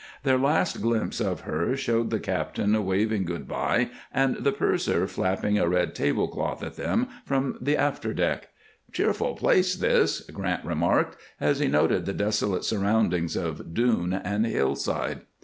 Their 0.23 0.39
last 0.39 0.81
glimpse 0.81 1.19
of 1.19 1.41
her 1.41 1.77
showed 1.77 2.09
the 2.09 2.19
captain 2.19 2.83
waving 2.87 3.23
good 3.25 3.47
by 3.47 3.91
and 4.11 4.35
the 4.37 4.51
purser 4.51 5.05
flapping 5.05 5.59
a 5.59 5.69
red 5.69 5.93
table 5.93 6.27
cloth 6.27 6.63
at 6.63 6.75
them 6.75 7.07
from 7.23 7.55
the 7.61 7.77
after 7.77 8.11
deck. 8.11 8.47
"Cheerful 8.91 9.35
place, 9.35 9.75
this," 9.75 10.21
Grant 10.31 10.65
remarked, 10.65 11.17
as 11.39 11.59
he 11.59 11.67
noted 11.67 12.07
the 12.07 12.13
desolate 12.13 12.63
surroundings 12.63 13.35
of 13.35 13.75
dune 13.75 14.11
and 14.13 14.43
hillside. 14.47 15.21